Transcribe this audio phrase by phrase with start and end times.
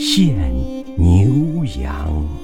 [0.00, 0.34] 献
[0.96, 2.40] 牛羊。